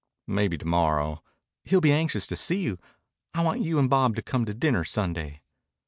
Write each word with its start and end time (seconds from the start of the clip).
"Maybe 0.25 0.57
to 0.57 0.65
morrow" 0.65 1.21
"He'll 1.65 1.79
be 1.79 1.91
anxious 1.93 2.25
to 2.25 2.35
see 2.35 2.63
you. 2.63 2.79
I 3.35 3.43
want 3.43 3.61
you 3.61 3.77
and 3.77 3.87
Bob 3.87 4.15
to 4.15 4.23
come 4.23 4.45
to 4.45 4.53
dinner 4.55 4.83
Sunday." 4.83 5.43